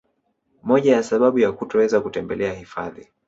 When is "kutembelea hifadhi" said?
2.01-3.07